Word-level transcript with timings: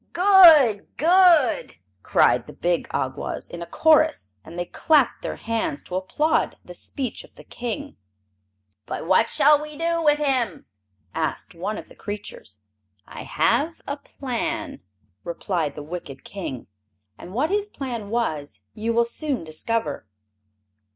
"Good! 0.13 0.87
good!" 0.97 1.75
cried 2.01 2.47
the 2.47 2.53
big 2.53 2.87
Awgwas, 2.89 3.47
in 3.47 3.61
a 3.61 3.67
chorus, 3.67 4.33
and 4.43 4.57
they 4.57 4.65
clapped 4.65 5.21
their 5.21 5.35
hands 5.35 5.83
to 5.83 5.95
applaud 5.95 6.57
the 6.65 6.73
speech 6.73 7.23
of 7.23 7.35
the 7.35 7.43
King. 7.43 7.97
"But 8.87 9.05
what 9.05 9.29
shall 9.29 9.61
we 9.61 9.75
do 9.75 10.01
with 10.01 10.17
him?" 10.17 10.65
asked 11.13 11.53
one 11.53 11.77
of 11.77 11.87
the 11.87 11.93
creatures. 11.93 12.57
"I 13.05 13.21
have 13.21 13.79
a 13.85 13.95
plan," 13.95 14.79
replied 15.23 15.75
the 15.75 15.83
wicked 15.83 16.23
King; 16.23 16.65
and 17.15 17.31
what 17.35 17.51
his 17.51 17.69
plan 17.69 18.09
was 18.09 18.61
you 18.73 18.93
will 18.93 19.05
soon 19.05 19.43
discover. 19.43 20.07